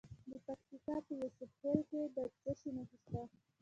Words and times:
د 0.29 0.33
پکتیکا 0.45 0.95
په 1.05 1.11
یوسف 1.19 1.49
خیل 1.61 1.79
کې 1.89 2.01
د 2.15 2.17
څه 2.41 2.51
شي 2.59 2.69
نښې 2.77 2.97
دي؟ 3.07 3.21